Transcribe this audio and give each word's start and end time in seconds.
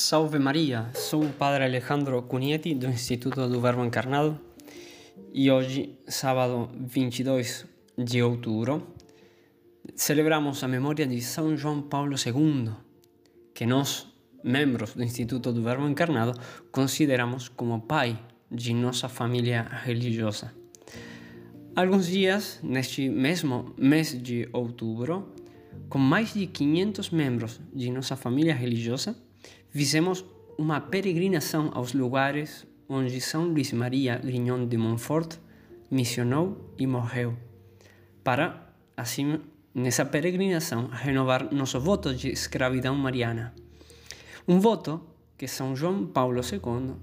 Salve 0.00 0.38
Maria, 0.38 0.90
sou 0.94 1.22
o 1.22 1.28
Padre 1.28 1.62
Alejandro 1.64 2.22
Cunieti 2.22 2.74
do 2.74 2.86
Instituto 2.86 3.46
do 3.46 3.60
Verbo 3.60 3.84
Encarnado 3.84 4.40
e 5.30 5.50
hoje, 5.50 5.98
sábado 6.08 6.70
22 6.74 7.66
de 7.98 8.22
outubro, 8.22 8.94
celebramos 9.94 10.64
a 10.64 10.68
memória 10.68 11.06
de 11.06 11.20
São 11.20 11.54
João 11.54 11.82
Paulo 11.82 12.16
II, 12.16 12.72
que 13.52 13.66
nós, 13.66 14.06
membros 14.42 14.94
do 14.94 15.04
Instituto 15.04 15.52
do 15.52 15.62
Verbo 15.62 15.86
Encarnado, 15.86 16.32
consideramos 16.72 17.50
como 17.50 17.82
pai 17.82 18.18
de 18.50 18.72
nossa 18.72 19.06
família 19.06 19.64
religiosa. 19.84 20.50
Alguns 21.76 22.06
dias, 22.06 22.58
neste 22.62 23.06
mesmo 23.10 23.74
mês 23.76 24.18
de 24.20 24.48
outubro, 24.50 25.34
com 25.90 25.98
mais 25.98 26.32
de 26.32 26.46
500 26.46 27.10
membros 27.10 27.60
de 27.74 27.90
nossa 27.90 28.16
família 28.16 28.54
religiosa, 28.54 29.14
fizemos 29.70 30.24
uma 30.58 30.80
peregrinação 30.80 31.70
aos 31.72 31.92
lugares 31.92 32.66
onde 32.88 33.20
São 33.20 33.44
Luís 33.44 33.72
Maria 33.72 34.18
Grignon 34.18 34.66
de 34.66 34.76
Montfort 34.76 35.38
missionou 35.90 36.74
e 36.78 36.86
morreu, 36.86 37.36
para, 38.22 38.74
assim, 38.96 39.40
nessa 39.74 40.04
peregrinação, 40.04 40.88
renovar 40.88 41.52
nosso 41.52 41.80
voto 41.80 42.14
de 42.14 42.28
escravidão 42.30 42.94
mariana. 42.94 43.54
Um 44.46 44.58
voto 44.60 45.00
que 45.38 45.46
São 45.46 45.74
João 45.74 46.06
Paulo 46.06 46.40
II 46.40 46.96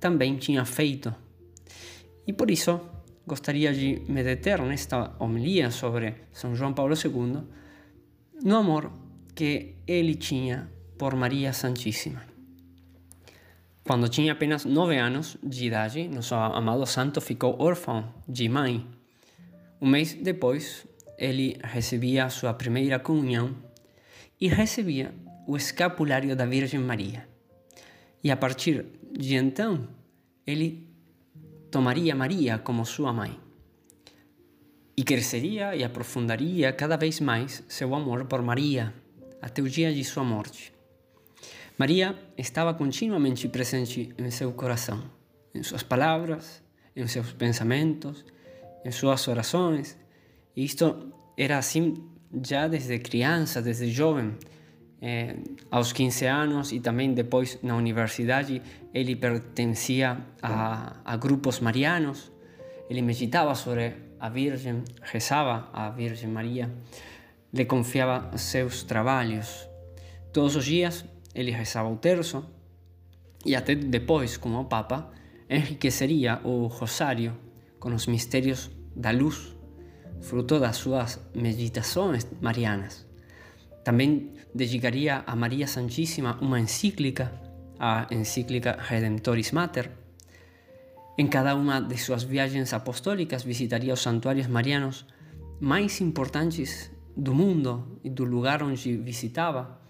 também 0.00 0.36
tinha 0.36 0.64
feito. 0.64 1.14
E 2.26 2.32
por 2.32 2.50
isso, 2.50 2.80
gostaria 3.26 3.72
de 3.72 4.02
me 4.08 4.22
deter 4.22 4.60
nesta 4.62 5.14
homilia 5.18 5.70
sobre 5.70 6.14
São 6.32 6.54
João 6.54 6.72
Paulo 6.72 6.94
II 6.94 7.42
no 8.42 8.56
amor 8.56 8.92
que 9.34 9.76
ele 9.86 10.14
tinha 10.14 10.70
por 10.98 11.14
Maria 11.14 11.52
Santíssima. 11.52 12.22
Quando 13.84 14.08
tinha 14.08 14.32
apenas 14.32 14.64
nove 14.64 14.96
anos 14.96 15.36
de 15.42 15.66
idade, 15.66 16.08
nosso 16.08 16.34
amado 16.34 16.86
santo 16.86 17.20
ficou 17.20 17.60
órfão 17.60 18.14
de 18.26 18.48
mãe. 18.48 18.86
Um 19.80 19.88
mês 19.88 20.14
depois, 20.14 20.86
ele 21.18 21.58
recebia 21.62 22.30
sua 22.30 22.54
primeira 22.54 22.98
comunhão 22.98 23.54
e 24.40 24.48
recebia 24.48 25.14
o 25.46 25.56
escapulário 25.56 26.34
da 26.34 26.46
Virgem 26.46 26.80
Maria. 26.80 27.28
E 28.22 28.30
a 28.30 28.36
partir 28.36 28.86
de 29.12 29.34
então, 29.36 29.86
ele 30.46 30.88
tomaria 31.70 32.14
Maria 32.14 32.58
como 32.58 32.86
sua 32.86 33.12
mãe. 33.12 33.38
E 34.96 35.02
cresceria 35.04 35.76
e 35.76 35.84
aprofundaria 35.84 36.72
cada 36.72 36.96
vez 36.96 37.20
mais 37.20 37.62
seu 37.68 37.94
amor 37.94 38.24
por 38.24 38.40
Maria 38.42 38.94
até 39.42 39.60
o 39.60 39.68
dia 39.68 39.92
de 39.92 40.02
sua 40.04 40.24
morte. 40.24 40.73
Maria 41.76 42.16
estava 42.38 42.72
continuamente 42.72 43.48
presente 43.48 44.14
em 44.16 44.30
seu 44.30 44.52
coração, 44.52 45.02
em 45.52 45.62
suas 45.62 45.82
palavras, 45.82 46.62
em 46.94 47.04
seus 47.08 47.32
pensamentos, 47.32 48.24
em 48.84 48.92
suas 48.92 49.26
orações. 49.26 49.98
E 50.54 50.64
isto 50.64 51.12
era 51.36 51.58
assim 51.58 51.94
já 52.44 52.68
desde 52.68 52.98
criança, 53.00 53.60
desde 53.60 53.90
jovem. 53.90 54.36
Eh, 55.02 55.36
aos 55.70 55.92
15 55.92 56.26
anos 56.26 56.72
e 56.72 56.80
também 56.80 57.12
depois 57.12 57.58
na 57.62 57.76
universidade, 57.76 58.62
ele 58.94 59.16
pertencia 59.16 60.16
a, 60.40 60.96
a 61.04 61.16
grupos 61.16 61.58
marianos. 61.58 62.32
Ele 62.88 63.02
meditava 63.02 63.54
sobre 63.56 63.94
a 64.20 64.28
Virgem, 64.28 64.84
rezava 65.02 65.68
a 65.72 65.90
Virgem 65.90 66.30
Maria, 66.30 66.72
lhe 67.52 67.64
confiava 67.64 68.36
seus 68.38 68.84
trabalhos. 68.84 69.68
Todos 70.32 70.56
os 70.56 70.64
dias 70.64 71.04
ele 71.34 71.50
rezava 71.50 71.88
o 71.88 71.96
terço 71.96 72.44
e 73.44 73.54
até 73.54 73.74
depois, 73.74 74.36
como 74.36 74.64
Papa, 74.64 75.10
enriqueceria 75.50 76.40
o 76.44 76.66
rosário 76.66 77.36
com 77.78 77.94
os 77.94 78.06
mistérios 78.06 78.70
da 78.96 79.10
luz, 79.10 79.54
fruto 80.22 80.58
das 80.58 80.76
suas 80.76 81.20
meditações 81.34 82.26
marianas. 82.40 83.06
Também 83.82 84.32
dedicaria 84.54 85.22
a 85.26 85.36
Maria 85.36 85.66
Santíssima 85.66 86.38
uma 86.40 86.58
encíclica, 86.58 87.30
a 87.78 88.06
encíclica 88.10 88.78
Redemptoris 88.80 89.52
Mater. 89.52 89.90
Em 91.18 91.26
cada 91.26 91.54
uma 91.54 91.80
de 91.80 91.98
suas 91.98 92.22
viagens 92.22 92.72
apostólicas 92.72 93.42
visitaria 93.42 93.92
os 93.92 94.00
santuários 94.00 94.46
marianos 94.46 95.04
mais 95.60 96.00
importantes 96.00 96.90
do 97.16 97.34
mundo 97.34 98.00
e 98.02 98.08
do 98.08 98.24
lugar 98.24 98.62
onde 98.62 98.96
visitava, 98.96 99.80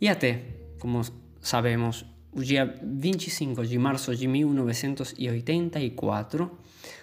e 0.00 0.08
até 0.08 0.61
como 0.82 1.00
sabemos, 1.40 2.04
o 2.32 2.42
dia 2.42 2.76
25 2.82 3.64
de 3.64 3.78
março 3.78 4.16
de 4.16 4.26
1984 4.26 6.58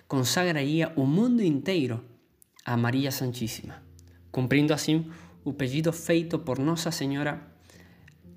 consagraria 0.06 0.92
o 0.98 1.06
mundo 1.06 1.42
inteiro 1.42 2.04
a 2.66 2.76
Maria 2.76 3.10
Santíssima, 3.10 3.82
cumprindo 4.34 4.74
assim 4.74 5.10
o 5.46 5.54
pedido 5.54 5.94
feito 5.94 6.38
por 6.40 6.60
Nossa 6.60 6.92
Senhora 6.92 7.42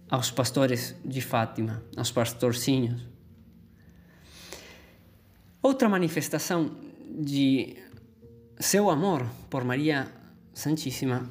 aos 0.08 0.30
pastores 0.30 0.94
de 1.04 1.20
Fátima, 1.20 1.82
aos 1.96 2.12
pastorcinhos. 2.12 3.04
Outra 5.60 5.88
manifestação 5.88 6.70
de 7.18 7.78
seu 8.60 8.88
amor 8.88 9.26
por 9.50 9.64
Maria 9.64 10.06
Santíssima 10.54 11.28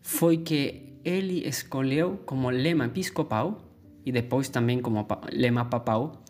foi 0.00 0.38
que 0.38 0.85
ele 1.06 1.46
escolheu 1.46 2.18
como 2.26 2.50
lema 2.50 2.86
episcopal 2.86 3.62
e 4.04 4.10
depois 4.10 4.48
também 4.48 4.80
como 4.80 5.06
lema 5.32 5.64
papal 5.64 6.24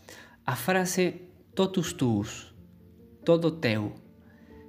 a 0.45 0.55
frase 0.55 1.23
totus 1.55 1.95
tuus, 1.95 2.55
todo 3.25 3.51
teu, 3.53 3.95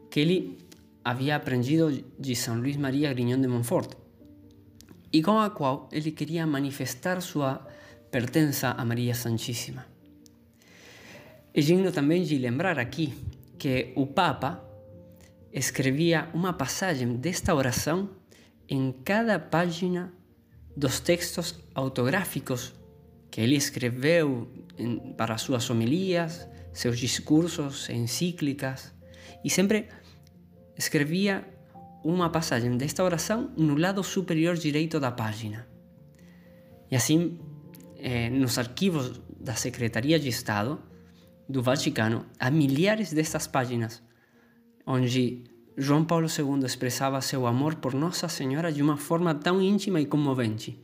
que 0.09 0.22
ele 0.22 0.57
havia 1.03 1.35
aprendido 1.35 1.91
de 2.18 2.35
São 2.38 2.57
Luís 2.57 2.78
Maria 2.78 3.12
Grignon 3.12 3.41
de 3.41 3.50
Montfort 3.50 3.95
e 5.12 5.22
com 5.22 5.38
a 5.40 5.50
qual 5.50 5.90
ele 5.91 6.12
queria 6.12 6.47
manifestar 6.47 7.22
sua 7.22 7.68
pertença 8.09 8.72
a 8.72 8.85
Maria 8.85 9.13
Santíssima. 9.13 9.85
É 11.53 11.59
digno 11.59 11.91
também 11.91 12.24
de 12.24 12.38
lembrar 12.38 12.79
aqui 12.79 13.13
que 13.59 13.91
o 13.94 14.07
Papa 14.07 14.63
escrevia 15.51 16.29
uma 16.34 16.53
passagem 16.53 17.18
desta 17.18 17.53
oração 17.53 18.09
em 18.69 18.91
cada 18.91 19.39
página 19.39 20.13
dos 20.75 21.00
textos 21.00 21.55
autográficos 21.73 22.73
que 23.31 23.41
ele 23.41 23.55
escreveu 23.55 24.47
para 25.17 25.38
suas 25.38 25.69
homilias, 25.69 26.47
seus 26.73 27.00
discursos, 27.00 27.89
encíclicas, 27.89 28.94
e 29.44 29.50
sempre 29.50 29.88
escrevia 30.77 31.45
uma 32.03 32.29
passagem 32.29 32.77
desta 32.77 33.03
oração 33.03 33.51
no 33.57 33.75
lado 33.75 34.03
superior 34.03 34.56
direito 34.56 35.00
da 35.00 35.11
página. 35.11 35.67
E 36.89 36.95
assim, 36.95 37.39
eh, 37.97 38.29
nos 38.29 38.57
arquivos 38.57 39.19
da 39.39 39.56
Secretaria 39.56 40.19
de 40.19 40.29
Estado 40.29 40.81
do 41.50 41.61
Vaticano, 41.61 42.25
há 42.39 42.50
milhares 42.51 43.11
destas 43.11 43.47
páginas 43.47 44.01
onde 44.85 45.44
João 45.79 46.03
Paulo 46.03 46.27
II 46.27 46.65
expressava 46.65 47.21
seu 47.21 47.45
amor 47.45 47.75
por 47.75 47.93
Nossa 47.93 48.27
Senhora 48.27 48.71
de 48.71 48.81
uma 48.81 48.97
forma 48.97 49.35
tão 49.35 49.61
íntima 49.61 50.01
e 50.01 50.07
comovente. 50.07 50.83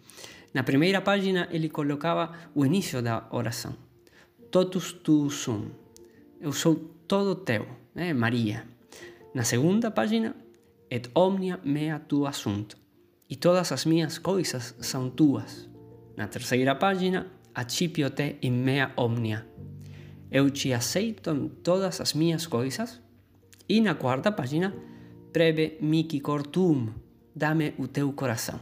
Na 0.53 0.61
primeira 0.61 1.01
página, 1.01 1.49
ele 1.51 1.67
colocava 1.67 2.31
o 2.53 2.63
início 2.63 3.01
da 3.01 3.27
oração: 3.31 3.75
Totus 4.51 4.93
tu 4.93 5.31
sum. 5.31 5.71
Eu 6.39 6.53
sou 6.53 6.75
todo 7.07 7.33
teu, 7.33 7.65
né, 7.95 8.13
Maria. 8.13 8.67
Na 9.33 9.43
segunda 9.43 9.89
página, 9.89 10.35
Et 10.91 11.09
omnia 11.15 11.59
mea 11.63 11.97
tua 11.97 12.31
sunt. 12.31 12.75
E 13.27 13.35
todas 13.35 13.71
as 13.71 13.85
minhas 13.85 14.19
coisas 14.19 14.75
são 14.79 15.09
tuas. 15.09 15.67
Na 16.15 16.27
terceira 16.27 16.75
página, 16.75 17.25
Accipio 17.55 18.11
te 18.11 18.37
in 18.43 18.51
mea 18.51 18.91
omnia. 18.95 19.43
Eu 20.29 20.51
te 20.51 20.71
aceito 20.71 21.31
em 21.31 21.49
todas 21.49 21.99
as 21.99 22.13
minhas 22.13 22.45
coisas 22.45 23.01
e 23.73 23.81
na 23.81 23.95
quarta 23.95 24.31
página, 24.31 24.71
prebe 25.31 25.79
cortum, 26.21 26.93
dame 27.35 27.73
o 27.79 27.87
teu 27.87 28.13
coração. 28.13 28.59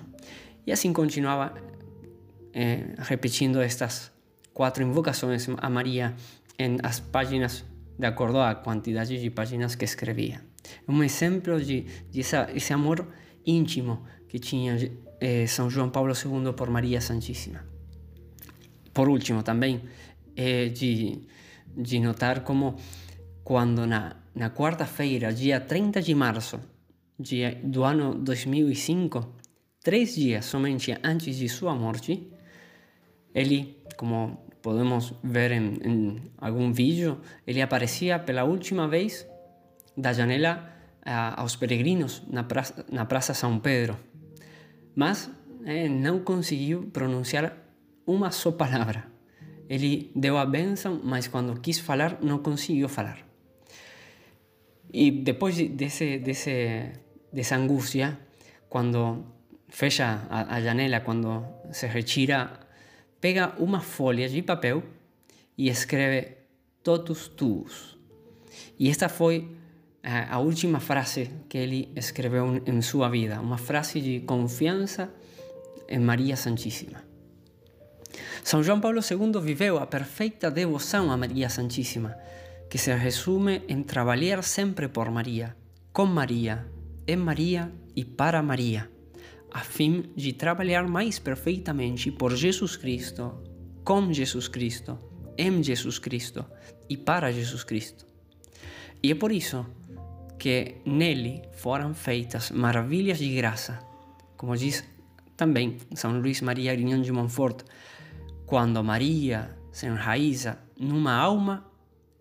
E 0.65 0.71
assim 0.71 0.93
continuava 0.93 1.53
eh, 2.53 2.95
repetindo 2.97 3.59
estas 3.59 4.09
quatro 4.53 4.81
invocações 4.81 5.49
a 5.57 5.69
Maria 5.69 6.15
em 6.57 6.77
as 6.81 7.01
páginas 7.01 7.65
de 7.99 8.07
acordo 8.07 8.39
à 8.39 8.55
quantidade 8.55 9.19
de 9.19 9.29
páginas 9.29 9.75
que 9.75 9.83
escrevia. 9.83 10.41
Um 10.87 11.03
exemplo 11.03 11.59
de, 11.59 11.81
de 12.09 12.21
essa, 12.21 12.49
esse 12.55 12.71
amor 12.71 13.05
íntimo 13.45 14.05
que 14.29 14.39
tinha 14.39 14.77
eh, 15.19 15.45
São 15.45 15.69
João 15.69 15.89
Paulo 15.89 16.13
II 16.13 16.53
por 16.53 16.69
Maria 16.69 17.01
Santíssima. 17.01 17.65
Por 18.93 19.09
último, 19.09 19.43
também, 19.43 19.81
é 20.37 20.69
de, 20.69 21.19
de 21.75 21.99
notar 21.99 22.45
como 22.45 22.77
quando 23.43 23.85
na, 23.85 24.20
na 24.33 24.49
quarta-feira, 24.49 25.33
dia 25.33 25.59
30 25.59 26.01
de 26.01 26.15
março 26.15 26.59
de, 27.19 27.55
do 27.63 27.83
ano 27.83 28.15
2005, 28.15 29.35
três 29.83 30.15
dias 30.15 30.45
somente 30.45 30.95
antes 31.03 31.37
de 31.37 31.49
sua 31.49 31.75
morte, 31.75 32.31
ele 33.33 33.81
como 33.97 34.45
podemos 34.61 35.13
ver 35.23 35.51
em, 35.51 35.77
em 35.83 36.31
algum 36.37 36.71
vídeo, 36.71 37.19
ele 37.45 37.61
aparecia 37.61 38.19
pela 38.19 38.43
última 38.43 38.87
vez 38.87 39.27
da 39.95 40.13
janela 40.13 40.69
aos 41.35 41.55
peregrinos 41.55 42.23
na 42.29 42.43
praça, 42.43 42.85
na 42.91 43.05
praça 43.05 43.33
São 43.33 43.59
Pedro. 43.59 43.97
Mas 44.95 45.29
eh, 45.65 45.89
não 45.89 46.19
conseguiu 46.19 46.89
pronunciar 46.93 47.57
uma 48.05 48.29
só 48.31 48.51
palavra. 48.51 49.05
Ele 49.69 50.11
deu 50.15 50.37
a 50.37 50.45
bênção, 50.45 50.99
mas 51.03 51.27
quando 51.27 51.59
quis 51.59 51.79
falar, 51.79 52.19
não 52.21 52.39
conseguiu 52.39 52.89
falar. 52.89 53.30
E 54.93 55.11
depois 55.11 55.55
desse, 55.55 56.19
desse, 56.19 56.91
dessa 57.31 57.55
angústia, 57.55 58.19
quando 58.69 59.25
fecha 59.69 60.27
a, 60.29 60.55
a 60.55 60.61
janela, 60.61 60.99
quando 60.99 61.45
se 61.71 61.87
retira, 61.87 62.59
pega 63.19 63.55
uma 63.57 63.79
folha 63.79 64.27
de 64.27 64.41
papel 64.41 64.83
e 65.57 65.69
escreve 65.69 66.37
totus 66.83 67.29
tuus. 67.29 67.97
E 68.77 68.89
esta 68.89 69.07
foi 69.07 69.47
a 70.03 70.39
última 70.39 70.79
frase 70.79 71.29
que 71.47 71.57
ele 71.57 71.91
escreveu 71.95 72.61
em 72.65 72.81
sua 72.81 73.07
vida, 73.09 73.39
uma 73.39 73.57
frase 73.57 74.01
de 74.01 74.19
confiança 74.21 75.13
em 75.87 75.99
Maria 75.99 76.35
Santíssima. 76.35 77.03
São 78.43 78.63
João 78.63 78.81
Paulo 78.81 78.99
II 78.99 79.39
viveu 79.39 79.77
a 79.77 79.85
perfeita 79.85 80.49
devoção 80.49 81.11
a 81.11 81.17
Maria 81.17 81.49
Santíssima, 81.49 82.17
que 82.71 82.77
se 82.77 82.95
resume 82.95 83.63
em 83.67 83.83
trabalhar 83.83 84.41
sempre 84.41 84.87
por 84.87 85.11
Maria, 85.11 85.57
com 85.91 86.05
Maria, 86.05 86.65
em 87.05 87.17
Maria 87.17 87.69
e 87.93 88.05
para 88.05 88.41
Maria, 88.41 88.89
a 89.51 89.59
fim 89.59 90.05
de 90.15 90.31
trabalhar 90.31 90.87
mais 90.87 91.19
perfeitamente 91.19 92.09
por 92.13 92.33
Jesus 92.33 92.77
Cristo, 92.77 93.43
com 93.83 94.13
Jesus 94.13 94.47
Cristo, 94.47 94.97
em 95.37 95.61
Jesus 95.61 95.99
Cristo 95.99 96.45
e 96.87 96.95
para 96.95 97.29
Jesus 97.33 97.65
Cristo. 97.65 98.05
E 99.03 99.11
é 99.11 99.15
por 99.15 99.33
isso 99.33 99.65
que 100.39 100.77
nele 100.85 101.41
foram 101.51 101.93
feitas 101.93 102.51
maravilhas 102.51 103.17
de 103.17 103.35
graça, 103.35 103.79
como 104.37 104.55
diz 104.55 104.81
também 105.35 105.77
São 105.93 106.17
Luís 106.17 106.39
Maria 106.39 106.73
Grignon 106.73 107.01
de 107.01 107.11
Montfort, 107.11 107.65
quando 108.45 108.81
Maria 108.81 109.57
se 109.73 109.87
enraiza 109.87 110.57
numa 110.79 111.13
alma, 111.13 111.69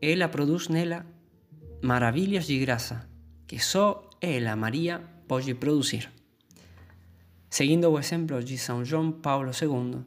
ela 0.00 0.28
produz 0.28 0.68
nela 0.68 1.06
maravilhas 1.82 2.46
de 2.46 2.58
graça 2.58 3.08
que 3.46 3.58
só 3.58 4.08
ela, 4.20 4.54
Maria, 4.54 5.02
pode 5.26 5.54
produzir. 5.54 6.10
Seguindo 7.48 7.90
o 7.90 7.98
exemplo 7.98 8.42
de 8.44 8.56
São 8.56 8.84
João 8.84 9.10
Paulo 9.10 9.50
II, 9.50 10.04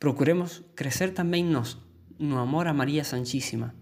procuremos 0.00 0.62
crescer 0.74 1.12
também 1.12 1.44
nós 1.44 1.76
no 2.18 2.38
amor 2.38 2.66
a 2.66 2.72
Maria 2.72 3.04
Santíssima, 3.04 3.74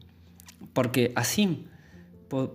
porque 0.75 1.13
assim 1.15 1.67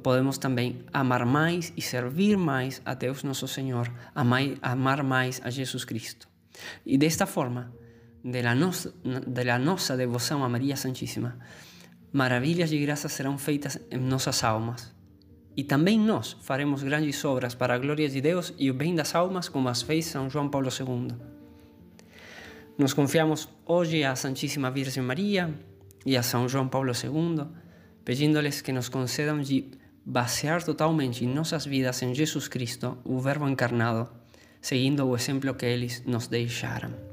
podemos 0.03 0.37
também 0.37 0.83
amar 0.91 1.25
mais 1.25 1.71
e 1.77 1.81
servir 1.81 2.35
mais 2.35 2.81
a 2.83 2.93
Deus 2.93 3.23
nosso 3.23 3.47
Senhor, 3.47 3.89
amar 4.13 5.03
mais 5.03 5.39
a 5.43 5.49
Jesus 5.49 5.85
Cristo. 5.85 6.27
E 6.85 6.97
desta 6.97 7.25
forma, 7.25 7.73
nossa, 8.57 8.93
da 9.25 9.57
nossa 9.57 9.95
devoção 9.95 10.43
a 10.43 10.49
Maria 10.49 10.75
Santíssima, 10.75 11.39
maravilhas 12.11 12.69
de 12.69 12.77
graça 12.79 13.07
serão 13.09 13.37
feitas 13.37 13.79
em 13.89 13.97
nossas 13.97 14.43
almas. 14.43 14.93
E 15.55 15.63
também 15.63 15.99
nós 15.99 16.37
faremos 16.41 16.83
grandes 16.83 17.23
obras 17.25 17.53
para 17.53 17.73
a 17.73 17.77
glória 17.77 18.07
de 18.07 18.21
Deus 18.21 18.53
e 18.57 18.69
o 18.69 18.73
bem 18.73 18.95
das 18.95 19.13
almas, 19.15 19.49
como 19.49 19.69
as 19.69 19.81
fez 19.81 20.05
São 20.05 20.29
João 20.29 20.49
Paulo 20.49 20.69
II. 20.69 21.15
Nos 22.77 22.93
confiamos 22.93 23.49
hoje 23.65 24.03
à 24.03 24.15
Santíssima 24.15 24.71
Virgem 24.71 25.03
Maria 25.03 25.53
e 26.05 26.15
a 26.15 26.23
São 26.23 26.47
João 26.47 26.67
Paulo 26.67 26.91
II 26.91 27.45
pedindo-lhes 28.03 28.61
que 28.61 28.71
nos 28.71 28.89
concedam 28.89 29.41
de 29.41 29.71
basear 30.05 30.63
totalmente 30.63 31.25
nossas 31.25 31.65
vidas 31.65 32.01
em 32.01 32.13
Jesus 32.13 32.47
Cristo, 32.47 32.97
o 33.03 33.19
Verbo 33.19 33.47
encarnado, 33.47 34.09
seguindo 34.61 35.05
o 35.05 35.15
exemplo 35.15 35.53
que 35.53 35.65
eles 35.65 36.03
nos 36.05 36.27
deixaram. 36.27 37.10